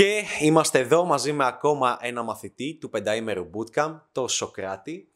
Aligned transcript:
Και 0.00 0.24
είμαστε 0.40 0.78
εδώ 0.78 1.04
μαζί 1.04 1.32
με 1.32 1.46
ακόμα 1.46 1.98
ένα 2.00 2.22
μαθητή 2.22 2.78
του 2.80 2.88
πενταήμερου 2.88 3.50
bootcamp, 3.54 4.00
το 4.12 4.28
Σοκράτη. 4.28 5.08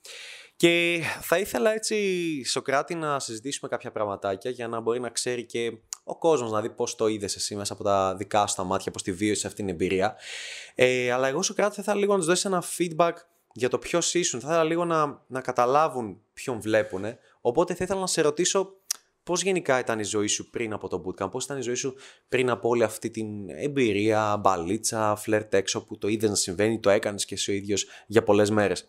Και 0.56 1.02
θα 1.20 1.38
ήθελα 1.38 1.72
έτσι, 1.72 2.44
Σοκράτη, 2.44 2.94
να 2.94 3.20
συζητήσουμε 3.20 3.68
κάποια 3.68 3.92
πραγματάκια 3.92 4.50
για 4.50 4.68
να 4.68 4.80
μπορεί 4.80 5.00
να 5.00 5.08
ξέρει 5.08 5.44
και 5.44 5.72
ο 6.04 6.18
κόσμος 6.18 6.50
να 6.50 6.60
δει 6.60 6.70
πώς 6.70 6.94
το 6.94 7.06
είδες 7.06 7.36
εσύ 7.36 7.56
μέσα 7.56 7.72
από 7.72 7.84
τα 7.84 8.14
δικά 8.16 8.46
σου 8.46 8.56
τα 8.56 8.64
μάτια, 8.64 8.92
πώς 8.92 9.02
τη 9.02 9.12
βίωσες 9.12 9.44
αυτή 9.44 9.56
την 9.56 9.68
εμπειρία. 9.68 10.16
Ε, 10.74 11.10
αλλά 11.10 11.28
εγώ, 11.28 11.42
Σοκράτη, 11.42 11.74
θα 11.74 11.82
ήθελα 11.82 11.98
λίγο 11.98 12.12
να 12.12 12.18
τους 12.18 12.26
δώσει 12.26 12.46
ένα 12.46 12.64
feedback 12.78 13.12
για 13.52 13.68
το 13.68 13.78
ποιος 13.78 14.14
ήσουν. 14.14 14.40
Θα 14.40 14.48
ήθελα 14.48 14.64
λίγο 14.64 14.84
να, 14.84 15.22
να 15.26 15.40
καταλάβουν 15.40 16.20
ποιον 16.32 16.60
βλέπουν. 16.60 17.04
Οπότε 17.40 17.74
θα 17.74 17.84
ήθελα 17.84 18.00
να 18.00 18.06
σε 18.06 18.20
ρωτήσω 18.20 18.74
πώς 19.24 19.42
γενικά 19.42 19.78
ήταν 19.78 19.98
η 19.98 20.04
ζωή 20.04 20.26
σου 20.26 20.50
πριν 20.50 20.72
από 20.72 20.88
το 20.88 21.02
bootcamp, 21.06 21.30
πώς 21.30 21.44
ήταν 21.44 21.58
η 21.58 21.62
ζωή 21.62 21.74
σου 21.74 21.94
πριν 22.28 22.50
από 22.50 22.68
όλη 22.68 22.82
αυτή 22.82 23.10
την 23.10 23.50
εμπειρία, 23.50 24.36
μπαλίτσα, 24.36 25.16
φλερτ 25.16 25.54
έξω 25.54 25.84
που 25.84 25.98
το 25.98 26.08
είδες 26.08 26.30
να 26.30 26.36
συμβαίνει, 26.36 26.80
το 26.80 26.90
έκανες 26.90 27.24
και 27.24 27.34
εσύ 27.34 27.50
ο 27.50 27.54
ίδιος 27.54 27.86
για 28.06 28.22
πολλές 28.22 28.50
μέρες. 28.50 28.88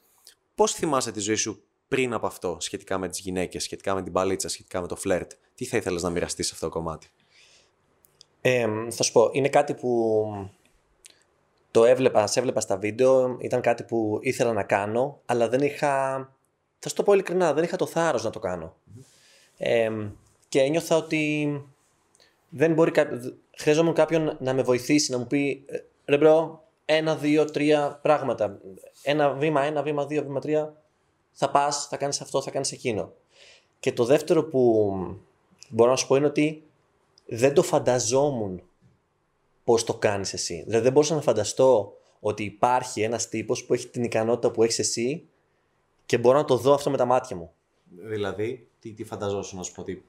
Πώς 0.56 0.74
θυμάσαι 0.74 1.12
τη 1.12 1.20
ζωή 1.20 1.36
σου 1.36 1.64
πριν 1.88 2.14
από 2.14 2.28
αυτό, 2.28 2.58
σχετικά 2.60 2.98
με 2.98 3.08
τις 3.08 3.20
γυναίκες, 3.20 3.64
σχετικά 3.64 3.96
με 3.96 4.02
την 4.04 4.12
μπαλίτσα, 4.12 4.50
σχετικά 4.50 4.82
με 4.82 4.88
το 4.88 4.96
φλερτ; 4.96 5.32
Τι 5.56 5.66
θα 5.66 5.78
ήθελες 5.78 6.02
να 6.02 6.10
μοιραστείς 6.10 6.48
σε 6.48 6.52
αυτό 6.54 6.66
το 6.66 6.72
κομμάτι; 6.72 7.08
Ε, 8.42 8.68
θα 8.90 9.04
σου 9.04 9.12
πω, 9.12 9.30
είναι 9.32 9.50
κάτι 9.50 9.74
που 9.74 10.26
το 11.72 11.86
έβλεπα, 11.86 12.28
σε 12.28 12.40
έβλεπα 12.40 12.60
στα 12.60 12.78
βίντεο, 12.78 13.38
ήταν 13.40 13.62
κάτι 13.62 13.84
που 13.84 14.20
ήθελα 14.22 14.54
να 14.54 14.64
κάνω, 14.64 15.22
αλλά 15.26 15.50
δεν 15.50 15.62
είχα, 15.62 16.16
θα 16.80 16.90
σου 16.90 16.96
το 16.96 17.04
πω 17.04 17.14
ειλικρινά, 17.14 17.54
δεν 17.54 17.64
είχα 17.64 17.78
το 17.78 17.86
θάρρος 17.86 18.24
να 18.24 18.30
το 18.30 18.40
κάνω. 18.40 18.76
Ε, 19.58 19.90
και 20.56 20.62
ένιωθα 20.62 20.96
ότι 20.96 21.64
δεν 22.50 22.74
μπορεί 22.74 22.92
χρειαζόμουν 23.58 23.94
κάποιον 23.94 24.38
να 24.40 24.54
με 24.54 24.62
βοηθήσει, 24.62 25.12
να 25.12 25.18
μου 25.18 25.28
πει 25.28 25.64
«Ε, 25.66 25.78
ρε 26.06 26.18
bro, 26.18 26.64
ένα, 26.86 27.16
δύο, 27.16 27.46
τρία 27.46 28.00
πράγματα. 28.02 28.60
Ένα 29.04 29.34
βήμα, 29.34 29.62
ένα 29.62 29.84
βήμα, 29.84 30.06
δύο, 30.06 30.24
βήμα, 30.24 30.40
τρία. 30.40 30.82
Θα 31.32 31.52
πας, 31.52 31.88
θα 31.88 31.98
κάνεις 31.98 32.22
αυτό, 32.22 32.42
θα 32.42 32.52
κάνεις 32.52 32.72
εκείνο. 32.72 33.14
Και 33.80 33.94
το 33.94 34.04
δεύτερο 34.04 34.44
που 34.44 34.92
μπορώ 35.70 35.90
να 35.90 35.96
σου 35.96 36.08
πω 36.08 36.16
είναι 36.16 36.26
ότι 36.26 36.64
δεν 37.26 37.54
το 37.54 37.64
φανταζόμουν 37.64 38.62
πώς 39.64 39.84
το 39.84 39.94
κάνεις 39.94 40.34
εσύ. 40.34 40.64
Δηλαδή 40.66 40.84
δεν 40.84 40.92
μπορούσα 40.92 41.16
να 41.16 41.22
φανταστώ 41.22 41.94
ότι 42.20 42.44
υπάρχει 42.44 43.02
ένας 43.02 43.30
τύπος 43.30 43.66
που 43.66 43.74
έχει 43.74 43.88
την 43.88 44.04
ικανότητα 44.04 44.52
που 44.52 44.64
έχεις 44.64 44.80
εσύ 44.80 45.28
και 46.06 46.18
μπορώ 46.18 46.38
να 46.38 46.46
το 46.46 46.58
δω 46.58 46.74
αυτό 46.74 46.90
με 46.90 46.98
τα 46.98 47.06
μάτια 47.06 47.36
μου. 47.36 47.52
Δηλαδή, 47.86 48.68
τι, 48.80 48.94
τι 48.94 49.04
φανταζόσουν, 49.04 49.58
να 49.58 49.64
σου 49.64 49.72
πω, 49.72 49.84
τι, 49.84 50.02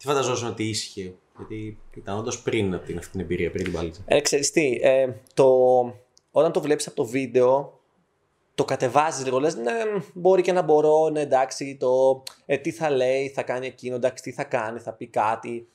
τι 0.00 0.06
φανταζόσουν 0.06 0.48
ότι 0.48 0.68
ίσχυε, 0.68 1.14
γιατί 1.36 1.78
ήταν 1.94 2.18
όντως 2.18 2.42
πριν 2.42 2.74
από 2.74 2.86
την, 2.86 2.98
αυτή 2.98 3.10
την 3.10 3.20
εμπειρία, 3.20 3.50
πριν 3.50 3.64
την 3.64 3.72
παλίτσα. 3.72 4.02
Ε, 4.04 4.20
ξέρεις 4.20 4.50
τι, 4.50 4.78
ε, 4.82 5.12
το, 5.34 5.46
όταν 6.30 6.52
το 6.52 6.60
βλέπεις 6.60 6.86
από 6.86 6.96
το 6.96 7.04
βίντεο, 7.04 7.80
το 8.54 8.64
κατεβάζεις 8.64 9.24
λίγο, 9.24 9.40
λες, 9.40 9.54
ναι, 9.54 9.72
μπορεί 10.14 10.42
και 10.42 10.52
να 10.52 10.62
μπορώ, 10.62 11.08
ναι, 11.08 11.20
εντάξει, 11.20 11.76
το, 11.80 12.22
ε, 12.46 12.58
τι 12.58 12.70
θα 12.70 12.90
λέει, 12.90 13.28
θα 13.28 13.42
κάνει 13.42 13.66
εκείνο, 13.66 13.94
εντάξει, 13.94 14.22
τι 14.22 14.32
θα 14.32 14.44
κάνει, 14.44 14.78
θα 14.78 14.92
πει 14.92 15.06
κάτι. 15.06 15.68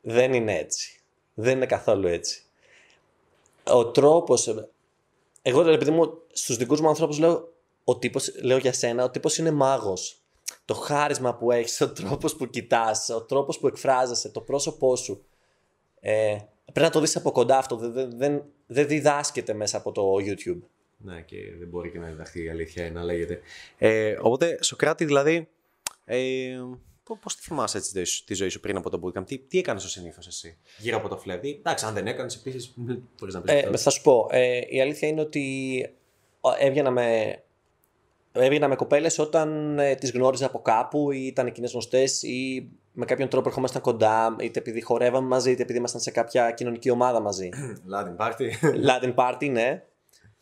Δεν 0.00 0.32
είναι 0.32 0.58
έτσι. 0.58 1.00
Δεν 1.34 1.56
είναι 1.56 1.66
καθόλου 1.66 2.06
έτσι. 2.06 2.42
Ο 3.64 3.86
τρόπος, 3.86 4.54
εγώ 5.42 5.68
επειδή 5.68 5.90
μου 5.90 6.18
στους 6.32 6.56
δικούς 6.56 6.80
μου 6.80 6.88
ανθρώπους 6.88 7.18
λέω, 7.18 7.52
ο 7.84 7.98
τύπος, 7.98 8.42
λέω 8.42 8.56
για 8.56 8.72
σένα, 8.72 9.04
ο 9.04 9.10
τύπος 9.10 9.38
είναι 9.38 9.50
μάγος 9.50 10.22
το 10.68 10.74
χάρισμα 10.74 11.34
που 11.34 11.50
έχεις, 11.50 11.80
ο 11.80 11.92
τρόπος 11.92 12.36
που 12.36 12.46
κοιτάς, 12.46 13.08
ο 13.08 13.22
τρόπος 13.22 13.58
που 13.58 13.66
εκφράζεσαι, 13.66 14.28
το 14.28 14.40
πρόσωπό 14.40 14.96
σου. 14.96 15.24
Ε, 16.00 16.36
πρέπει 16.64 16.80
να 16.80 16.90
το 16.90 17.00
δεις 17.00 17.16
από 17.16 17.32
κοντά 17.32 17.58
αυτό, 17.58 17.76
δεν, 17.76 18.18
δεν, 18.18 18.44
δεν 18.66 18.86
διδάσκεται 18.86 19.54
μέσα 19.54 19.76
από 19.76 19.92
το 19.92 20.14
YouTube. 20.18 20.58
Ναι, 20.96 21.20
και 21.20 21.36
δεν 21.58 21.68
μπορεί 21.68 21.90
και 21.90 21.98
να 21.98 22.06
διδαχθεί 22.06 22.44
η 22.44 22.48
αλήθεια 22.48 22.90
να 22.90 23.02
λέγεται. 23.02 23.40
Ε, 23.78 24.16
οπότε, 24.20 24.58
Σοκράτη, 24.60 25.04
δηλαδή, 25.04 25.48
ε, 26.04 26.58
Πώς 27.20 27.36
τη 27.36 27.42
θυμάσαι 27.42 27.78
έτσι 27.78 28.24
τη 28.24 28.34
ζωής 28.34 28.52
σου 28.52 28.60
πριν 28.60 28.76
από 28.76 28.90
το 28.90 29.00
bootcamp, 29.02 29.26
τι, 29.26 29.38
τι 29.38 29.58
έκανες 29.58 29.84
ως 29.84 29.90
συνήθως 29.90 30.26
εσύ; 30.26 30.58
Γύρω 30.78 30.96
από 30.96 31.08
το 31.08 31.18
φλέβι. 31.18 31.48
Εντάξει, 31.48 31.84
αν 31.84 31.94
δεν 31.94 32.06
έκανες, 32.06 32.36
επίσης 32.36 32.72
μπορείς 32.76 33.34
να 33.34 33.40
πεις. 33.40 33.52
Ε, 33.52 33.76
θα 33.76 33.90
σου 33.90 34.02
πω. 34.02 34.28
Ε, 34.30 34.60
η 34.68 34.80
αλήθεια 34.80 35.08
είναι 35.08 35.20
ότι 35.20 35.86
έβγαινα 36.58 36.90
με 36.90 37.38
έβγαινα 38.40 38.68
με 38.68 38.76
κοπέλες 38.76 39.18
όταν 39.18 39.78
ε, 39.78 39.94
τις 39.94 40.12
γνώριζα 40.12 40.46
από 40.46 40.58
κάπου 40.58 41.10
ή 41.10 41.26
ήταν 41.26 41.46
εκείνες 41.46 41.72
γνωστές 41.72 42.22
ή 42.22 42.70
με 42.92 43.04
κάποιον 43.04 43.28
τρόπο 43.28 43.48
ερχόμασταν 43.48 43.82
κοντά, 43.82 44.36
είτε 44.40 44.58
επειδή 44.58 44.82
χορεύαμε 44.82 45.26
μαζί, 45.26 45.50
είτε 45.50 45.62
επειδή 45.62 45.78
ήμασταν 45.78 46.00
σε 46.00 46.10
κάποια 46.10 46.50
κοινωνική 46.50 46.90
ομάδα 46.90 47.20
μαζί. 47.20 47.48
Latin 47.92 48.16
party. 48.26 48.50
Latin 48.88 49.14
party, 49.14 49.50
ναι. 49.50 49.82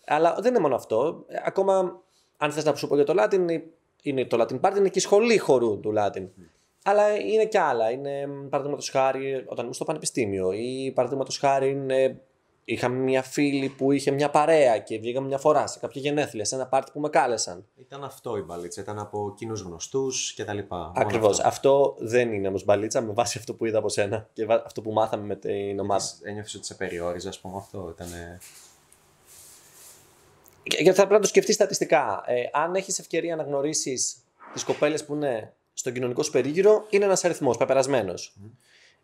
Αλλά 0.07 0.37
δεν 0.41 0.51
είναι 0.51 0.61
μόνο 0.61 0.75
αυτό. 0.75 1.25
Ακόμα, 1.45 2.03
αν 2.37 2.53
θες 2.53 2.65
να 2.65 2.75
σου 2.75 2.89
πω 2.89 2.95
για 2.95 3.05
το 3.05 3.15
Latin, 3.17 3.61
είναι 4.03 4.25
το 4.25 4.41
Latin 4.41 4.61
party, 4.61 4.77
είναι 4.77 4.89
και 4.89 4.99
η 4.99 5.03
σχολή 5.03 5.39
χορού 5.39 5.81
του 5.81 5.95
Latin. 5.99 6.27
Αλλά 6.85 7.15
είναι 7.15 7.45
και 7.45 7.59
άλλα. 7.59 7.91
Είναι 7.91 8.29
παραδείγματος 8.49 8.91
χάρη 8.91 9.35
όταν 9.47 9.59
ήμουν 9.61 9.75
στο 9.75 9.85
πανεπιστήμιο 9.85 10.53
ή 10.53 10.93
παραδείγματος 10.95 11.39
χάρη 11.39 11.71
είναι 11.71 12.21
Είχαμε 12.69 12.97
μια 12.97 13.23
φίλη 13.23 13.69
που 13.69 13.93
είχε 13.93 14.11
μια 14.11 14.31
παρέα 14.31 14.79
και 14.79 14.99
βγήκαμε 14.99 15.27
μια 15.27 15.39
φορά 15.39 15.67
σε 15.67 15.79
κάποια 15.79 16.01
γενέθλια, 16.01 16.45
σε 16.45 16.55
ένα 16.55 16.67
πάρτι 16.67 16.91
που 16.93 17.01
με 17.01 17.09
κάλεσαν. 17.09 17.67
Ήταν 17.77 18.05
αυτό 18.05 18.37
η 18.37 18.41
μπαλίτσα, 18.41 18.81
ήταν 18.81 18.99
από 18.99 19.35
κοινούς 19.37 19.61
γνωστούς 19.61 20.35
κτλ. 20.37 20.59
Ακριβώς. 20.95 21.39
Αυτό. 21.39 21.49
αυτό 21.49 21.97
δεν 21.99 22.33
είναι 22.33 22.49
όμως 22.49 22.65
μπαλίτσα 22.65 23.01
με 23.01 23.13
βάση 23.13 23.39
αυτό 23.39 23.55
που 23.55 23.67
είδα 23.67 23.79
από 23.79 23.89
σένα 23.89 24.29
και 24.33 24.47
αυτό 24.65 24.83
που 24.83 24.93
μάθαμε 24.93 25.25
με 25.25 25.37
την 25.37 25.81
ομάδα. 25.81 26.05
Ένιωθες 26.23 26.55
ότι 26.55 26.67
σε 26.67 26.75
περιόριζες, 26.75 27.31
ας 27.31 27.41
πούμε, 27.41 27.57
αυτό 27.57 27.95
ήταν. 27.95 28.09
Γιατί 30.63 30.89
θα 30.89 30.95
πρέπει 30.95 31.13
να 31.13 31.21
το 31.21 31.27
σκεφτείς 31.27 31.55
στατιστικά. 31.55 32.23
Ε, 32.27 32.43
αν 32.53 32.75
έχεις 32.75 32.99
ευκαιρία 32.99 33.37
να 33.37 33.43
γνωρίσεις 33.43 34.17
τις 34.53 34.65
κοπέλες 34.65 35.05
που 35.05 35.15
είναι 35.15 35.55
στον 35.73 35.93
κοινωνικό 35.93 36.23
σου 36.23 36.31
περίγυρο, 36.31 36.87
είναι 36.91 37.05
ένας 37.05 37.25
αριθμός 37.25 37.57
πεπερασμένος. 37.57 38.37
Mm. 38.37 38.51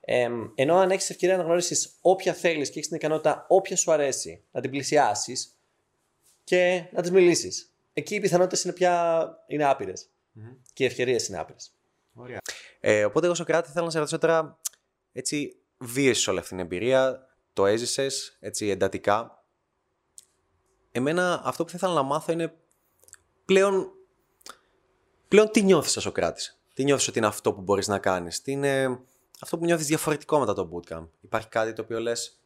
Ε, 0.04 0.28
ενώ 0.54 0.76
αν 0.76 0.90
έχεις 0.90 1.10
ευκαιρία 1.10 1.36
να 1.36 1.42
γνωρίσει 1.42 1.90
όποια 2.00 2.32
θέλεις 2.32 2.70
και 2.70 2.78
έχεις 2.78 2.88
την 2.88 2.96
ικανότητα 2.96 3.46
όποια 3.48 3.76
σου 3.76 3.92
αρέσει 3.92 4.44
να 4.50 4.60
την 4.60 4.70
πλησιάσεις 4.70 5.56
και 6.44 6.88
να 6.92 7.02
της 7.02 7.10
μιλήσεις. 7.10 7.72
Εκεί 7.92 8.14
οι 8.14 8.20
πιθανότητες 8.20 8.64
είναι 8.64 8.72
πια 8.72 9.26
είναι 9.46 9.64
άπειρες. 9.64 10.08
Mm-hmm. 10.36 10.56
Και 10.72 10.82
οι 10.82 10.86
ευκαιρίες 10.86 11.28
είναι 11.28 11.38
άπειρες. 11.38 11.72
Ωραία. 12.14 12.38
Ε, 12.80 13.04
οπότε, 13.04 13.26
εγώ 13.26 13.34
Σοκράτη, 13.34 13.70
θέλω 13.70 13.84
να 13.84 13.91
σε 13.91 13.98
ρωτήσω 13.98 14.18
τώρα. 14.18 14.58
Έτσι, 15.12 15.56
βίασε 15.78 16.30
όλη 16.30 16.38
αυτή 16.38 16.50
την 16.50 16.58
εμπειρία, 16.58 17.26
το 17.52 17.66
έζησες 17.66 18.36
έτσι 18.41 18.68
εντατικά. 18.68 19.44
Εμένα 20.92 21.42
αυτό 21.44 21.64
που 21.64 21.70
θα 21.70 21.76
ήθελα 21.76 21.92
να 21.94 22.02
μάθω 22.02 22.32
είναι 22.32 22.54
πλέον, 23.44 23.92
πλέον 25.28 25.50
τι 25.50 25.62
νιώθεις 25.62 25.92
σαν 25.92 26.02
Σοκράτης. 26.02 26.60
Τι 26.74 26.84
νιώθεις 26.84 27.08
ότι 27.08 27.18
είναι 27.18 27.26
αυτό 27.26 27.52
που 27.52 27.60
μπορείς 27.60 27.88
να 27.88 27.98
κάνεις. 27.98 28.42
Τι 28.42 28.52
είναι 28.52 29.00
αυτό 29.41 29.59
που 29.59 29.65
νιώθεις 29.65 29.87
διαφορετικό 29.87 30.38
μετά 30.38 30.54
το 30.54 30.69
bootcamp. 30.72 31.06
Υπάρχει 31.20 31.48
κάτι 31.48 31.72
το 31.72 31.82
οποίο 31.82 32.00
λες, 32.00 32.41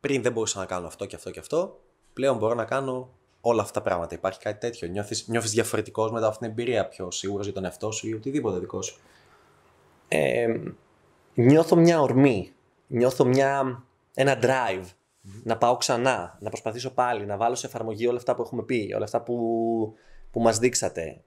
πριν 0.00 0.22
δεν 0.22 0.32
μπορούσα 0.32 0.58
να 0.58 0.66
κάνω 0.66 0.86
αυτό 0.86 1.06
και 1.06 1.16
αυτό 1.16 1.30
και 1.30 1.38
αυτό, 1.38 1.80
πλέον 2.12 2.36
μπορώ 2.36 2.54
να 2.54 2.64
κάνω 2.64 3.18
όλα 3.40 3.62
αυτά 3.62 3.80
τα 3.80 3.88
πράγματα. 3.88 4.14
Υπάρχει 4.14 4.38
κάτι 4.38 4.58
τέτοιο. 4.58 4.88
Νιώθεις, 4.88 5.28
νιώθεις 5.28 5.50
διαφορετικός 5.50 6.10
μετά 6.10 6.26
αυτή 6.26 6.38
την 6.38 6.50
εμπειρία, 6.50 6.88
πιο 6.88 7.10
σίγουρος 7.10 7.44
για 7.44 7.54
τον 7.54 7.64
εαυτό 7.64 7.90
σου 7.90 8.08
ή 8.08 8.14
οτιδήποτε 8.14 8.58
δικό 8.58 8.82
σου. 8.82 9.00
Ε, 10.08 10.60
νιώθω 11.34 11.76
μια 11.76 12.00
ορμή. 12.00 12.52
Νιώθω 12.86 13.24
μια, 13.24 13.82
ένα 14.14 14.38
drive. 14.42 14.84
Να 15.44 15.56
πάω 15.56 15.76
ξανά, 15.76 16.38
να 16.40 16.48
προσπαθήσω 16.48 16.90
πάλι, 16.90 17.26
να 17.26 17.36
βάλω 17.36 17.54
σε 17.54 17.66
εφαρμογή 17.66 18.06
όλα 18.06 18.18
αυτά 18.18 18.34
που 18.34 18.42
έχουμε 18.42 18.62
πει, 18.62 18.92
όλα 18.94 19.04
αυτά 19.04 19.22
που, 19.22 19.36
που 20.30 20.40
μας 20.40 20.58
δείξατε. 20.58 21.22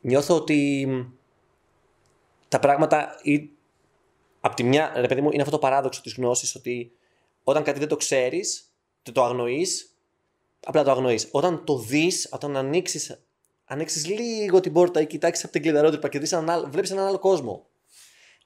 Νιώθω 0.00 0.36
ότι 0.36 0.88
τα 2.50 2.58
πράγματα 2.58 3.14
Απ' 4.40 4.54
τη 4.54 4.62
μια, 4.62 4.92
ρε 4.96 5.06
παιδί 5.06 5.20
μου, 5.20 5.30
είναι 5.32 5.42
αυτό 5.42 5.54
το 5.54 5.58
παράδοξο 5.58 6.02
της 6.02 6.14
γνώσης 6.14 6.54
ότι 6.54 6.92
όταν 7.44 7.62
κάτι 7.62 7.78
δεν 7.78 7.88
το 7.88 7.96
ξέρεις, 7.96 8.72
το 9.12 9.24
αγνοείς, 9.24 9.96
απλά 10.64 10.84
το 10.84 10.90
αγνοείς. 10.90 11.28
Όταν 11.30 11.64
το 11.64 11.78
δεις, 11.78 12.28
όταν 12.30 12.56
ανοίξεις 12.56 13.20
ανοίξεις 13.64 14.06
λίγο 14.06 14.60
την 14.60 14.72
πόρτα 14.72 15.00
ή 15.00 15.06
κοιτάξεις 15.06 15.44
από 15.44 15.52
την 15.52 15.62
κλειδαρότρυπα 15.62 16.08
και 16.08 16.18
βλέπεις 16.68 16.90
έναν 16.90 17.06
άλλο 17.06 17.18
κόσμο. 17.18 17.66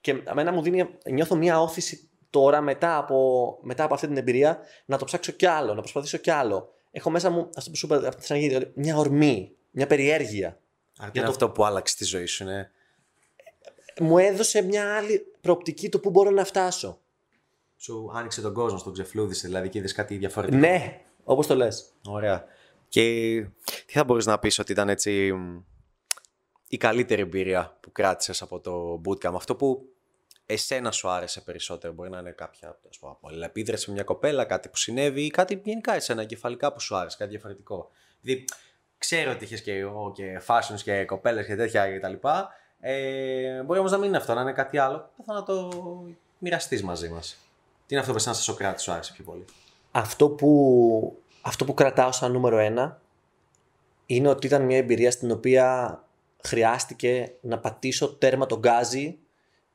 Και 0.01 0.23
εμένα 0.25 0.53
μου 0.53 0.62
δίνει, 0.62 0.89
νιώθω 1.11 1.37
μια 1.37 1.61
όθηση 1.61 2.09
τώρα 2.31 2.61
μετά 2.61 2.97
από, 2.97 3.59
μετά 3.62 3.85
από 3.85 3.95
αυτή 3.95 4.07
την 4.07 4.17
εμπειρία 4.17 4.59
να 4.85 4.99
το 4.99 5.05
ψάξω 5.05 5.33
κι 5.33 5.47
άλλο, 5.47 5.75
να 5.75 5.81
προσπαθήσω 5.81 6.19
κι 6.19 6.31
άλλο. 6.31 6.73
Έχω 6.91 7.11
μέσα 7.11 7.31
μου, 7.31 7.49
αυτό 7.57 7.71
που 7.71 7.77
σου 7.77 7.87
είπα 7.87 7.97
από 7.97 8.17
την 8.17 8.35
αρχή, 8.35 8.73
μια 8.75 8.97
ορμή, 8.97 9.53
μια 9.71 9.87
περιέργεια. 9.87 10.61
Αυτό 10.99 11.19
είναι 11.19 11.25
το... 11.25 11.31
αυτό 11.31 11.50
που 11.50 11.65
άλλαξε 11.65 11.97
τη 11.97 12.05
ζωή 12.05 12.27
σου, 12.27 12.43
είναι 12.43 12.71
μου 14.00 14.19
έδωσε 14.19 14.62
μια 14.62 14.96
άλλη 14.96 15.26
προοπτική 15.41 15.88
το 15.88 15.99
πού 15.99 16.11
μπορώ 16.11 16.31
να 16.31 16.44
φτάσω. 16.44 16.99
Σου 17.76 18.11
άνοιξε 18.14 18.41
τον 18.41 18.55
κόσμο, 18.55 18.79
στον 18.79 18.93
ξεφλούδισε, 18.93 19.46
δηλαδή 19.46 19.69
και 19.69 19.79
είδες 19.79 19.93
κάτι 19.93 20.17
διαφορετικό. 20.17 20.58
Ναι, 20.58 21.00
όπως 21.25 21.46
το 21.46 21.55
λες. 21.55 21.93
Ωραία. 22.06 22.44
Και 22.88 23.00
τι 23.87 23.93
θα 23.93 24.05
μπορείς 24.05 24.26
να 24.26 24.38
πεις 24.38 24.58
ότι 24.58 24.73
ήταν 24.73 24.88
έτσι 24.88 25.32
η 26.69 26.76
καλύτερη 26.76 27.23
εμπειρία 27.23 27.76
που 27.81 27.93
κράτησες 27.93 28.43
από 28.43 28.61
το 28.61 29.00
bootcamp, 29.05 29.35
αυτό 29.35 29.56
που 29.56 29.88
εσένα 30.47 30.90
σου 30.90 31.08
άρεσε 31.08 31.40
περισσότερο. 31.40 31.93
Μπορεί 31.93 32.11
να 32.11 32.19
είναι 32.19 32.31
κάποια 32.31 32.79
ας 32.88 32.99
πούμε, 32.99 33.44
επίδραση 33.44 33.88
με 33.88 33.94
μια 33.94 34.05
κοπέλα, 34.05 34.44
κάτι 34.44 34.69
που 34.69 34.76
συνέβη 34.76 35.25
ή 35.25 35.31
κάτι 35.31 35.61
γενικά 35.64 35.94
εσένα 35.94 36.23
εγκεφαλικά 36.23 36.73
που 36.73 36.81
σου 36.81 36.97
άρεσε, 36.97 37.17
κάτι 37.19 37.31
διαφορετικό; 37.31 37.90
Δηλαδή, 38.20 38.44
ξέρω 38.99 39.31
ότι 39.31 39.44
είχες 39.44 39.62
και 39.62 39.73
εγώ 39.73 40.12
και 40.14 40.40
fashions 40.47 40.81
και 40.82 41.05
κοπέλες 41.05 41.47
και 41.47 41.56
τέτοια 41.56 41.99
κτλ. 41.99 42.14
Ε, 42.87 43.63
μπορεί 43.63 43.79
όμως 43.79 43.91
να 43.91 43.99
μην 43.99 44.09
είναι 44.09 44.17
αυτό, 44.17 44.35
να 44.35 44.41
είναι 44.41 44.53
κάτι 44.53 44.79
άλλο. 44.79 45.11
Θα 45.27 45.35
να 45.35 45.43
το 45.43 45.71
μοιραστείς 46.39 46.83
μαζί 46.83 47.09
μας. 47.09 47.37
Τι 47.87 47.95
είναι 47.95 48.01
αυτό 48.01 48.13
που 48.13 48.19
εσένα 48.19 48.35
στο 48.35 48.45
Σοκράτη 48.45 48.83
σου 48.83 48.93
άρεσε 48.93 49.13
πιο 49.13 49.25
πολύ; 49.25 49.45
Αυτό 49.91 50.29
που, 50.29 51.19
αυτό 51.43 51.65
που 51.65 51.75
κρατάω 51.75 52.13
σαν 52.13 52.33
νούμερο 52.33 52.59
ένα 52.59 53.01
είναι 54.07 54.29
ότι 54.29 54.47
ήταν 54.47 54.63
μια 54.63 54.77
εμπειρία 54.77 55.11
στην 55.11 55.31
οποία 55.31 55.99
χρειάστηκε 56.43 57.33
να 57.41 57.59
πατήσω 57.59 58.15
τέρμα 58.15 58.47
τον 58.47 58.59
γκάζι 58.59 59.19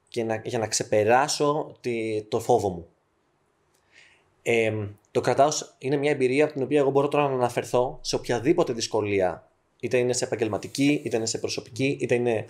και 0.07 0.23
να, 0.23 0.41
για 0.45 0.59
να 0.59 0.67
ξεπεράσω 0.67 1.75
τη, 1.81 2.23
το 2.23 2.39
φόβο 2.39 2.69
μου. 2.69 2.87
Ε, 4.41 4.73
το 5.11 5.21
κρατάω, 5.21 5.49
είναι 5.77 5.95
μια 5.95 6.11
εμπειρία 6.11 6.43
από 6.43 6.53
την 6.53 6.63
οποία 6.63 6.79
εγώ 6.79 6.89
μπορώ 6.89 7.07
τώρα 7.07 7.27
να 7.27 7.33
αναφερθώ 7.33 7.99
σε 8.01 8.15
οποιαδήποτε 8.15 8.73
δυσκολία. 8.73 9.47
Είτε 9.79 9.97
είναι 9.97 10.13
σε 10.13 10.25
επαγγελματική, 10.25 11.01
είτε 11.03 11.17
είναι 11.17 11.25
σε 11.25 11.37
προσωπική, 11.37 11.97
είτε 12.01 12.15
είναι. 12.15 12.45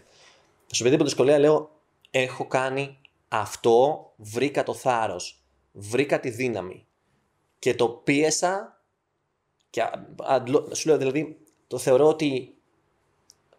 Σε 0.71 0.83
οποιαδήποτε 0.83 1.10
δυσκολία 1.10 1.39
λέω: 1.39 1.71
Έχω 2.10 2.48
κάνει 2.48 2.98
αυτό, 3.27 4.12
βρήκα 4.16 4.63
το 4.63 4.74
θάρρος, 4.74 5.44
βρήκα 5.71 6.19
τη 6.19 6.30
δύναμη 6.30 6.88
και 7.60 7.75
το 7.75 7.89
πίεσα. 7.89 8.83
Και 9.69 9.81
σου 10.71 10.88
λέω 10.88 10.98
δηλαδή, 10.98 11.38
το 11.68 11.77
θεωρώ 11.77 12.07
ότι 12.07 12.57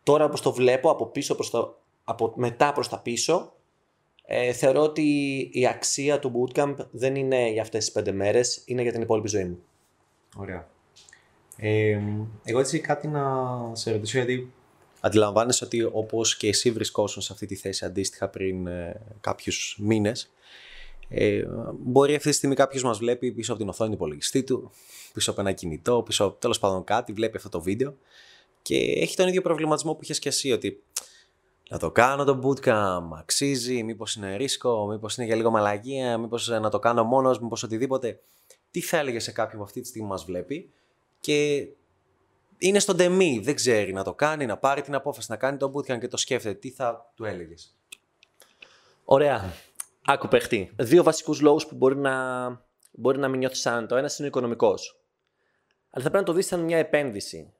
τώρα 0.02 0.24
όπως 0.24 0.40
το 0.40 0.52
βλέπω 0.52 0.90
από 0.90 1.06
πίσω 1.06 1.34
προς 1.34 1.50
το, 1.50 1.78
από 2.04 2.32
μετά 2.36 2.72
προς 2.72 2.88
τα 2.88 2.98
πίσω 2.98 3.52
ε, 4.32 4.52
θεωρώ 4.52 4.82
ότι 4.82 5.02
η 5.52 5.66
αξία 5.66 6.18
του 6.18 6.32
bootcamp 6.34 6.74
δεν 6.90 7.14
είναι 7.14 7.50
για 7.50 7.62
αυτές 7.62 7.84
τις 7.84 7.92
πέντε 7.92 8.12
μέρες, 8.12 8.62
είναι 8.64 8.82
για 8.82 8.92
την 8.92 9.02
υπόλοιπη 9.02 9.28
ζωή 9.28 9.44
μου. 9.44 9.62
Ωραία. 10.36 10.68
Ε, 11.56 12.00
εγώ 12.44 12.60
έτσι 12.60 12.80
κάτι 12.80 13.08
να 13.08 13.24
σε 13.72 13.92
ρωτήσω 13.92 14.18
γιατί 14.18 14.52
αντιλαμβάνεσαι 15.00 15.64
ότι 15.64 15.82
όπως 15.92 16.36
και 16.36 16.48
εσύ 16.48 16.70
βρισκόσουν 16.70 17.22
σε 17.22 17.32
αυτή 17.32 17.46
τη 17.46 17.54
θέση 17.54 17.84
αντίστοιχα 17.84 18.28
πριν 18.28 18.66
ε, 18.66 19.00
κάποιους 19.20 19.76
μήνες 19.80 20.30
ε, 21.08 21.42
μπορεί 21.78 22.14
αυτή 22.14 22.28
τη 22.28 22.34
στιγμή 22.34 22.54
κάποιος 22.54 22.82
μας 22.82 22.98
βλέπει 22.98 23.32
πίσω 23.32 23.52
από 23.52 23.60
την 23.60 23.70
οθόνη 23.70 23.90
του 23.90 23.96
υπολογιστή 23.96 24.44
του, 24.44 24.70
πίσω 25.12 25.30
από 25.30 25.40
ένα 25.40 25.52
κινητό, 25.52 26.02
πίσω 26.02 26.24
από 26.24 26.40
τέλος 26.40 26.58
πάντων 26.58 26.84
κάτι, 26.84 27.12
βλέπει 27.12 27.36
αυτό 27.36 27.48
το 27.48 27.60
βίντεο 27.60 27.96
και 28.62 28.76
έχει 28.76 29.16
τον 29.16 29.28
ίδιο 29.28 29.42
προβληματισμό 29.42 29.94
που 29.94 30.00
είχες 30.02 30.18
και 30.18 30.28
εσύ, 30.28 30.52
ότι 30.52 30.82
να 31.70 31.78
το 31.78 31.90
κάνω 31.90 32.24
το 32.24 32.40
bootcamp, 32.42 33.08
αξίζει, 33.18 33.82
μήπως 33.82 34.14
είναι 34.14 34.36
ρίσκο, 34.36 34.86
μήπως 34.86 35.16
είναι 35.16 35.26
για 35.26 35.36
λίγο 35.36 35.50
μαλαγία, 35.50 36.18
μήπως 36.18 36.48
να 36.48 36.70
το 36.70 36.78
κάνω 36.78 37.04
μόνος, 37.04 37.40
μήπως 37.40 37.62
οτιδήποτε. 37.62 38.20
Τι 38.70 38.80
θα 38.80 38.98
έλεγε 38.98 39.18
σε 39.18 39.32
κάποιον 39.32 39.58
που 39.58 39.64
αυτή 39.64 39.80
τη 39.80 39.88
στιγμή 39.88 40.08
μας 40.08 40.24
βλέπει 40.24 40.70
και 41.20 41.66
είναι 42.62 42.78
στον 42.78 42.96
τεμή, 42.96 43.40
δεν 43.42 43.54
ξέρει 43.54 43.92
να 43.92 44.04
το 44.04 44.14
κάνει, 44.14 44.46
να 44.46 44.56
πάρει 44.56 44.82
την 44.82 44.94
απόφαση 44.94 45.30
να 45.30 45.36
κάνει 45.36 45.56
το 45.56 45.72
bootcamp 45.74 45.98
και 45.98 46.08
το 46.08 46.16
σκέφτεται. 46.16 46.58
Τι 46.58 46.70
θα 46.70 47.12
του 47.14 47.24
έλεγες. 47.24 47.76
Ωραία. 49.04 49.52
Άκου 50.04 50.28
παιχτή. 50.28 50.72
Δύο 50.76 51.02
βασικούς 51.02 51.40
λόγους 51.40 51.66
που 51.66 51.74
μπορεί 51.74 51.96
να, 51.96 52.46
μπορεί 52.90 53.18
να 53.18 53.28
μην 53.28 53.38
νιώθεις 53.38 53.66
άνετο. 53.66 53.86
Το 53.86 53.96
ένας 53.96 54.18
είναι 54.18 54.26
ο 54.26 54.30
οικονομικός. 54.30 55.00
Αλλά 55.90 56.04
θα 56.04 56.10
πρέπει 56.10 56.24
να 56.24 56.32
το 56.32 56.32
δεις 56.32 56.46
σαν 56.46 56.60
μια 56.60 56.78
επένδυση. 56.78 57.52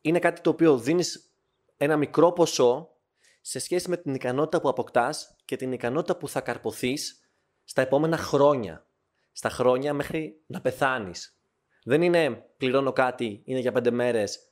Είναι 0.00 0.18
κάτι 0.18 0.40
το 0.40 0.50
οποίο 0.50 0.78
δίνεις 0.78 1.32
ένα 1.76 1.96
μικρό 1.96 2.32
ποσό 2.32 2.96
σε 3.40 3.58
σχέση 3.58 3.88
με 3.88 3.96
την 3.96 4.14
ικανότητα 4.14 4.60
που 4.60 4.68
αποκτάς 4.68 5.36
και 5.44 5.56
την 5.56 5.72
ικανότητα 5.72 6.16
που 6.16 6.28
θα 6.28 6.40
καρποθείς 6.40 7.28
στα 7.64 7.82
επόμενα 7.82 8.16
χρόνια. 8.16 8.86
Στα 9.32 9.48
χρόνια 9.48 9.94
μέχρι 9.94 10.40
να 10.46 10.60
πεθάνεις. 10.60 11.36
Δεν 11.84 12.02
είναι 12.02 12.44
πληρώνω 12.56 12.92
κάτι, 12.92 13.42
είναι 13.44 13.58
για 13.58 13.72
πέντε 13.72 13.90
μέρες 13.90 14.48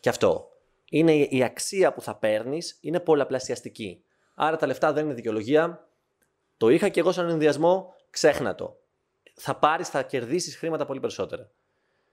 και 0.00 0.08
αυτό. 0.08 0.48
Είναι 0.90 1.14
η 1.14 1.42
αξία 1.42 1.92
που 1.92 2.00
θα 2.00 2.16
παίρνεις, 2.16 2.78
είναι 2.80 3.00
πολλαπλασιαστική. 3.00 4.04
Άρα 4.34 4.56
τα 4.56 4.66
λεφτά 4.66 4.92
δεν 4.92 5.04
είναι 5.04 5.14
δικαιολογία. 5.14 5.88
Το 6.56 6.68
είχα 6.68 6.88
και 6.88 7.00
εγώ 7.00 7.12
σαν 7.12 7.28
ενδοιασμό, 7.28 7.94
ξέχνα 8.10 8.54
το. 8.54 8.76
Θα 9.34 9.56
πάρεις, 9.56 9.88
θα 9.88 10.02
κερδίσεις 10.02 10.56
χρήματα 10.56 10.84
πολύ 10.84 11.00
περισσότερα. 11.00 11.50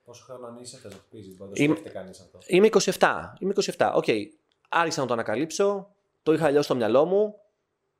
Πόσο 0.05 0.23
χρονών 0.23 0.57
είσαι, 0.61 0.77
θα 0.77 0.89
το 0.89 0.95
πει, 1.09 1.35
δεν 1.39 1.55
σκέφτεται 1.55 1.89
κανείς 1.89 2.09
αυτό. 2.09 2.39
Είμαι 2.45 2.69
27. 2.71 3.33
Είμαι 3.39 3.53
27. 3.77 3.91
OK. 3.95 4.03
Okay. 4.07 4.23
Άρχισα 4.69 5.01
να 5.01 5.07
το 5.07 5.13
ανακαλύψω. 5.13 5.95
Το 6.23 6.33
είχα 6.33 6.45
αλλιώς 6.45 6.65
στο 6.65 6.75
μυαλό 6.75 7.05
μου. 7.05 7.35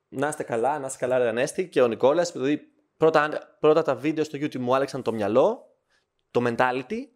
Να 0.08 0.28
είστε 0.28 0.42
καλά, 0.42 0.78
να 0.78 0.86
είστε 0.86 0.98
καλά, 0.98 1.18
ρε 1.18 1.28
Ανέστη 1.28 1.68
και 1.68 1.82
ο 1.82 1.88
Νικόλας. 1.88 2.32
Δηλαδή, 2.32 2.72
πρώτα, 2.96 3.56
πρώτα 3.60 3.82
τα 3.82 3.94
βίντεο 3.94 4.24
στο 4.24 4.38
YouTube 4.40 4.58
μου 4.58 4.74
άλλαξαν 4.74 5.02
το 5.02 5.12
μυαλό, 5.12 5.71
το 6.32 6.42
mentality. 6.44 7.06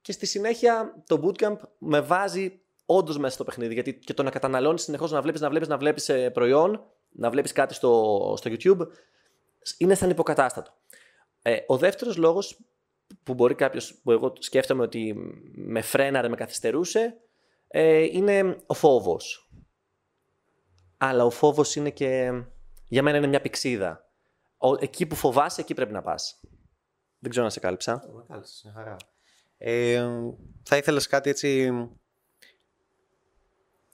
Και 0.00 0.12
στη 0.12 0.26
συνέχεια 0.26 1.02
το 1.06 1.20
bootcamp 1.24 1.56
με 1.78 2.00
βάζει 2.00 2.60
όντως 2.86 3.18
μέσα 3.18 3.34
στο 3.34 3.44
παιχνίδι. 3.44 3.74
Γιατί 3.74 3.94
και 3.94 4.14
το 4.14 4.22
να 4.22 4.30
καταναλώνεις 4.30 4.82
συνεχώς, 4.82 5.10
να 5.10 5.22
βλέπεις, 5.22 5.40
να 5.40 5.48
βλέπεις, 5.48 5.68
να 5.68 5.76
βλέπεις 5.78 6.08
ε, 6.08 6.30
προϊόν, 6.30 6.84
να 7.10 7.30
βλέπεις 7.30 7.52
κάτι 7.52 7.74
στο, 7.74 8.34
στο 8.36 8.50
YouTube, 8.52 8.86
είναι 9.78 9.94
σαν 9.94 10.10
υποκατάστατο. 10.10 10.72
Ε, 11.42 11.56
ο 11.66 11.76
δεύτερος 11.76 12.16
λόγος 12.16 12.60
που 13.22 13.34
μπορεί 13.34 13.54
κάποιος, 13.54 13.94
που 14.02 14.10
εγώ 14.10 14.32
σκέφτομαι 14.38 14.82
ότι 14.82 15.14
με 15.54 15.80
φρέναρε, 15.80 16.28
με 16.28 16.36
καθυστερούσε, 16.36 17.16
ε, 17.68 18.02
είναι 18.02 18.56
ο 18.66 18.74
φόβος. 18.74 19.50
Αλλά 20.96 21.24
ο 21.24 21.30
φόβος 21.30 21.76
είναι 21.76 21.90
και. 21.90 22.42
Για 22.88 23.02
μένα 23.02 23.16
είναι 23.16 23.26
μια 23.26 23.40
πηξίδα. 23.40 24.10
εκεί 24.80 25.06
που 25.06 25.14
φοβάσαι, 25.14 25.60
εκεί 25.60 25.74
πρέπει 25.74 25.92
να 25.92 26.02
πας. 26.02 26.40
Δεν 27.20 27.30
ξέρω 27.30 27.44
να 27.44 27.50
σε 27.50 27.60
κάλυψα. 27.60 28.10
Με 28.14 28.24
κάλυψε, 28.28 28.72
χαρά. 28.74 28.96
Ε, 29.58 30.08
θα 30.62 30.76
ήθελες 30.76 31.06
κάτι 31.06 31.30
έτσι 31.30 31.70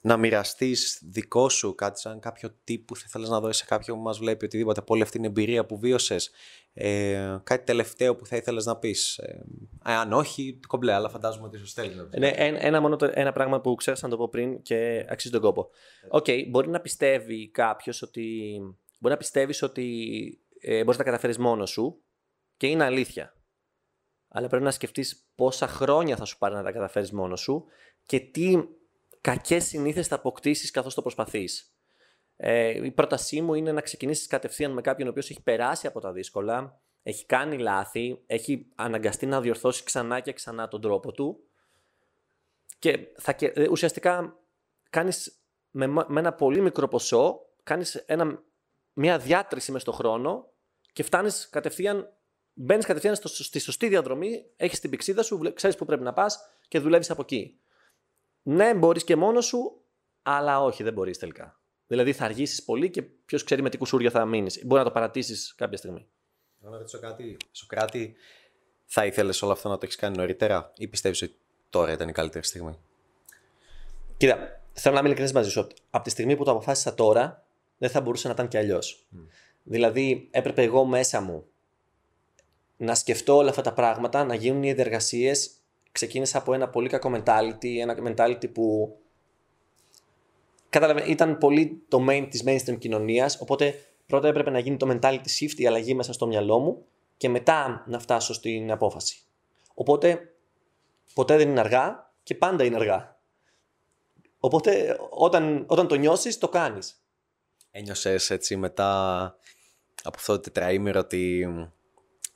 να 0.06 0.16
μοιραστείς 0.16 1.02
δικό 1.04 1.48
σου 1.48 1.74
κάτι 1.74 2.00
σαν 2.00 2.20
κάποιο 2.20 2.50
τύπο 2.64 2.84
που 2.84 2.96
θα 2.96 3.04
ήθελες 3.08 3.28
να 3.28 3.40
δώσεις 3.40 3.56
σε 3.56 3.64
κάποιον 3.64 3.96
που 3.96 4.02
μας 4.02 4.18
βλέπει 4.18 4.44
οτιδήποτε 4.44 4.80
από 4.80 4.94
όλη 4.94 5.02
αυτή 5.02 5.16
την 5.16 5.26
εμπειρία 5.26 5.66
που 5.66 5.78
βίωσες. 5.78 6.30
Ε, 6.72 7.36
κάτι 7.42 7.64
τελευταίο 7.64 8.16
που 8.16 8.26
θα 8.26 8.36
ήθελες 8.36 8.64
να 8.64 8.76
πεις. 8.76 9.18
Ε, 9.18 9.44
αν 9.82 10.12
όχι, 10.12 10.60
κομπλέ, 10.66 10.92
αλλά 10.92 11.08
φαντάζομαι 11.08 11.46
ότι 11.46 11.58
σου 11.58 11.66
στέλνει 11.66 11.94
να 11.94 12.04
πεις. 12.04 12.20
Ναι, 12.20 12.28
ένα, 12.28 12.64
ένα, 12.64 12.80
μόνο 12.80 12.96
ένα 13.12 13.32
πράγμα 13.32 13.60
που 13.60 13.74
ξέχασα 13.74 14.04
να 14.04 14.10
το 14.10 14.16
πω 14.16 14.28
πριν 14.28 14.62
και 14.62 15.06
αξίζει 15.08 15.32
τον 15.32 15.42
κόπο. 15.42 15.70
OK, 16.08 16.24
okay, 16.28 16.46
μπορεί 16.48 16.68
να 16.68 16.80
πιστεύει 16.80 17.50
κάποιος 17.50 18.02
ότι. 18.02 18.56
Μπορεί 18.98 19.14
να 19.14 19.20
πιστεύεις 19.20 19.62
ότι 19.62 19.86
ε, 20.60 20.78
μπορείς 20.78 20.98
να 20.98 21.04
τα 21.04 21.10
καταφέρεις 21.10 21.38
μόνος 21.38 21.70
σου 21.70 22.00
και 22.56 22.66
είναι 22.66 22.84
αλήθεια. 22.84 23.34
Αλλά 24.28 24.48
πρέπει 24.48 24.64
να 24.64 24.70
σκεφτείς 24.70 25.30
πόσα 25.34 25.66
χρόνια 25.66 26.16
θα 26.16 26.24
σου 26.24 26.38
πάρει 26.38 26.54
να 26.54 26.62
τα 26.62 26.72
καταφέρεις 26.72 27.12
μόνος 27.12 27.40
σου 27.40 27.64
και 28.06 28.20
τι 28.20 28.64
κακές 29.20 29.64
συνήθειες 29.64 30.06
θα 30.06 30.14
αποκτήσεις 30.14 30.70
καθώς 30.70 30.94
το 30.94 31.02
προσπαθείς. 31.02 31.70
Ε, 32.36 32.84
η 32.84 32.90
πρότασή 32.90 33.40
μου 33.40 33.54
είναι 33.54 33.72
να 33.72 33.80
ξεκινήσεις 33.80 34.26
κατευθείαν 34.26 34.72
με 34.72 34.80
κάποιον 34.80 35.08
ο 35.08 35.10
οποίος 35.10 35.30
έχει 35.30 35.42
περάσει 35.42 35.86
από 35.86 36.00
τα 36.00 36.12
δύσκολα, 36.12 36.80
έχει 37.02 37.26
κάνει 37.26 37.58
λάθη, 37.58 38.22
έχει 38.26 38.66
αναγκαστεί 38.74 39.26
να 39.26 39.40
διορθώσει 39.40 39.84
ξανά 39.84 40.20
και 40.20 40.32
ξανά 40.32 40.68
τον 40.68 40.80
τρόπο 40.80 41.12
του 41.12 41.40
και 42.78 42.98
θα, 43.16 43.34
ε, 43.38 43.68
ουσιαστικά 43.68 44.38
κάνεις 44.90 45.40
με, 45.70 45.86
με 45.86 46.20
ένα 46.20 46.32
πολύ 46.32 46.60
μικρό 46.60 46.88
ποσό, 46.88 47.40
κάνεις 47.62 47.94
ένα, 47.94 48.42
μια 48.92 49.18
διάτρηση 49.18 49.72
μες 49.72 49.82
στον 49.82 49.94
χρόνο 49.94 50.50
και 50.92 51.02
φτάνεις 51.02 51.48
κατευθείαν, 51.48 52.15
μπαίνεις 52.58 52.86
κατευθείαν 52.86 53.14
στο, 53.14 53.28
στη 53.28 53.58
σωστή 53.58 53.88
διαδρομή, 53.88 54.44
έχεις 54.56 54.80
την 54.80 54.90
πηξίδα 54.90 55.22
σου, 55.22 55.52
ξέρεις 55.54 55.76
που 55.76 55.84
πρέπει 55.84 56.02
να 56.02 56.12
πας 56.12 56.38
και 56.68 56.78
δουλεύεις 56.78 57.10
από 57.10 57.22
εκεί. 57.22 57.58
Ναι, 58.42 58.74
μπορείς 58.74 59.04
και 59.04 59.16
μόνος 59.16 59.46
σου, 59.46 59.80
αλλά 60.22 60.62
όχι, 60.62 60.82
δεν 60.82 60.92
μπορείς 60.92 61.18
τελικά. 61.18 61.60
Δηλαδή 61.86 62.12
θα 62.12 62.24
αργήσεις 62.24 62.64
πολύ 62.64 62.90
και 62.90 63.02
ποιος 63.02 63.44
ξέρει 63.44 63.62
με 63.62 63.70
τι 63.70 63.76
κουσούρια 63.76 64.10
θα 64.10 64.24
μείνεις. 64.24 64.64
Μπορεί 64.64 64.78
να 64.80 64.86
το 64.86 64.92
παρατήσεις 64.92 65.54
κάποια 65.56 65.76
στιγμή. 65.76 66.06
Να 66.58 66.78
ρωτήσω 66.78 66.98
κάτι. 66.98 67.36
Σοκράτη, 67.52 68.14
θα 68.84 69.06
ήθελες 69.06 69.42
όλο 69.42 69.52
αυτό 69.52 69.68
να 69.68 69.74
το 69.74 69.80
έχεις 69.84 69.96
κάνει 69.96 70.16
νωρίτερα 70.16 70.72
ή 70.76 70.88
πιστεύεις 70.88 71.22
ότι 71.22 71.36
τώρα 71.70 71.92
ήταν 71.92 72.08
η 72.08 72.12
καλύτερη 72.12 72.44
στιγμή; 72.44 72.78
Κοίτα, 74.16 74.60
θέλω 74.72 74.94
να 74.94 75.00
είμαι 75.00 75.08
ειλικρινής 75.08 75.32
μαζί 75.32 75.50
σου. 75.50 75.66
Από 75.90 76.04
τη 76.04 76.10
στιγμή 76.10 76.36
που 76.36 76.44
το 76.44 76.50
αποφάσισα 76.50 76.94
τώρα, 76.94 77.46
δεν 77.78 77.90
θα 77.90 78.00
μπορούσε 78.00 78.26
να 78.26 78.32
ήταν 78.32 78.48
και 78.48 78.58
αλλιώς. 78.58 79.06
Δηλαδή, 79.62 80.28
έπρεπε 80.30 80.62
εγώ 80.62 80.84
μέσα 80.84 81.20
μου 81.20 81.46
να 82.76 82.94
σκεφτώ 82.94 83.36
όλα 83.36 83.48
αυτά 83.48 83.62
τα 83.62 83.72
πράγματα, 83.72 84.24
να 84.24 84.34
γίνουν 84.34 84.62
οι 84.62 84.72
διεργασίες 84.72 85.50
ξεκίνησα 85.92 86.38
από 86.38 86.54
ένα 86.54 86.68
πολύ 86.68 86.88
κακό 86.88 87.10
mentality, 87.14 87.76
ένα 87.80 87.96
mentality 88.04 88.52
που 88.52 88.96
κατάλαβε, 90.68 91.10
ήταν 91.10 91.38
πολύ 91.38 91.82
το 91.88 92.06
main 92.08 92.26
της 92.30 92.42
mainstream 92.46 92.78
κοινωνίας, 92.78 93.40
οπότε 93.40 93.84
πρώτα 94.06 94.28
έπρεπε 94.28 94.50
να 94.50 94.58
γίνει 94.58 94.76
το 94.76 94.88
mentality 94.90 95.26
shift, 95.40 95.54
η 95.56 95.66
αλλαγή 95.66 95.94
μέσα 95.94 96.12
στο 96.12 96.26
μυαλό 96.26 96.58
μου 96.58 96.84
και 97.16 97.28
μετά 97.28 97.84
να 97.86 97.98
φτάσω 97.98 98.32
στην 98.32 98.70
απόφαση. 98.70 99.18
Οπότε 99.74 100.34
ποτέ 101.14 101.36
δεν 101.36 101.48
είναι 101.48 101.60
αργά 101.60 102.12
και 102.22 102.34
πάντα 102.34 102.64
είναι 102.64 102.76
αργά. 102.76 103.18
Οπότε 104.38 104.98
όταν, 105.10 105.64
όταν 105.66 105.88
το 105.88 105.94
νιώσεις 105.94 106.38
το 106.38 106.48
κάνεις. 106.48 107.00
Ένιωσες 107.70 108.30
έτσι 108.30 108.56
μετά 108.56 109.22
από 110.02 110.16
αυτό 110.16 110.32
το 110.32 110.40
τετραήμερο 110.40 111.00
ότι 111.00 111.48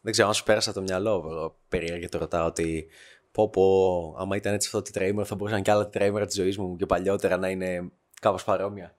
δεν 0.01 0.13
ξέρω 0.13 0.29
αν 0.29 0.35
σου 0.35 0.45
πέρασε 0.45 0.73
το 0.73 0.81
μυαλό 0.81 1.57
περίεργα 1.69 2.09
το 2.09 2.19
ρωτάω 2.19 2.47
ότι 2.47 2.87
πω 3.33 3.49
πω 3.49 4.15
άμα 4.19 4.37
ήταν 4.37 4.55
έτσι 4.55 4.67
αυτό 4.67 4.83
το 4.83 4.91
τετραήμερο 4.91 5.27
θα 5.27 5.35
μπορούσαν 5.35 5.63
και 5.63 5.71
άλλα 5.71 5.85
τετραήμερα 5.89 6.27
της 6.27 6.35
ζωής 6.37 6.59
μου 6.59 6.77
και 6.77 6.87
παλιότερα 6.87 7.37
να 7.37 7.49
είναι 7.49 7.91
κάπως 8.21 8.45
παρόμοια. 8.45 8.95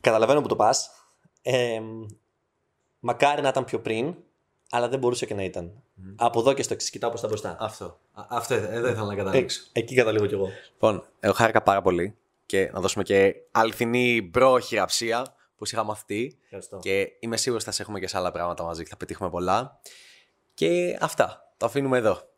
Καταλαβαίνω 0.00 0.40
πού 0.40 0.48
το 0.48 0.56
πας. 0.56 0.90
Ε, 1.42 1.80
μακάρι 3.00 3.42
να 3.42 3.48
ήταν 3.48 3.64
πιο 3.64 3.80
πριν, 3.80 4.14
αλλά 4.70 4.88
δεν 4.88 4.98
μπορούσε 4.98 5.26
και 5.26 5.34
να 5.34 5.42
ήταν. 5.42 5.82
Από 6.16 6.40
εδώ 6.40 6.52
και 6.52 6.62
στο 6.62 6.72
εξής, 6.72 6.90
κοιτάω 6.90 7.10
προς 7.10 7.20
τα 7.20 7.28
μπροστά. 7.28 7.56
Αυτό. 7.60 8.00
αυτό 8.12 8.54
εδώ 8.54 8.88
ήθελα 8.88 9.06
να 9.06 9.14
καταλήξω. 9.14 9.62
Ε, 9.72 9.80
εκεί 9.80 9.94
καταλήγω 9.94 10.26
κι 10.26 10.34
εγώ. 10.34 10.48
Λοιπόν, 10.72 11.04
εγώ 11.20 11.32
χάρηκα 11.32 11.62
πάρα 11.62 11.82
πολύ 11.82 12.16
και 12.46 12.70
να 12.72 12.80
δώσουμε 12.80 13.04
και 13.04 13.34
αληθινή 13.50 14.22
bro 14.22 14.58
χειραψία 14.58 15.33
που 15.56 15.64
είχα 15.64 15.84
μαθητή. 15.84 16.38
Ευχαριστώ. 16.44 16.78
Και 16.78 17.08
είμαι 17.20 17.36
σίγουρος 17.36 17.62
ότι 17.62 17.70
θα 17.70 17.76
σε 17.76 17.82
έχουμε 17.82 18.00
και 18.00 18.06
σε 18.06 18.16
άλλα 18.16 18.30
πράγματα 18.30 18.64
μαζί 18.64 18.82
και 18.82 18.88
θα 18.88 18.96
πετύχουμε 18.96 19.30
πολλά. 19.30 19.80
Και 20.54 20.98
αυτά. 21.00 21.54
Το 21.56 21.66
αφήνουμε 21.66 21.98
εδώ. 21.98 22.33